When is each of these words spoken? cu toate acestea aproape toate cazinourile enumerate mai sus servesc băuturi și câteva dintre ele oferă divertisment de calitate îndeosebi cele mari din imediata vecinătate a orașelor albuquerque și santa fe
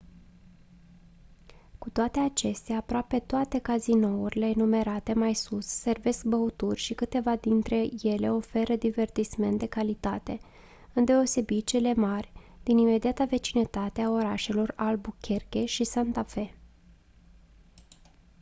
cu 1.77 1.89
toate 1.89 2.19
acestea 2.19 2.77
aproape 2.77 3.19
toate 3.19 3.59
cazinourile 3.59 4.45
enumerate 4.45 5.13
mai 5.13 5.33
sus 5.33 5.65
servesc 5.67 6.25
băuturi 6.25 6.79
și 6.79 6.93
câteva 6.93 7.35
dintre 7.35 7.89
ele 8.01 8.31
oferă 8.31 8.75
divertisment 8.75 9.59
de 9.59 9.65
calitate 9.65 10.39
îndeosebi 10.93 11.63
cele 11.63 11.93
mari 11.93 12.31
din 12.63 12.77
imediata 12.77 13.25
vecinătate 13.25 14.01
a 14.01 14.09
orașelor 14.09 14.73
albuquerque 14.75 15.65
și 15.65 15.83
santa 15.83 16.23
fe 16.23 16.53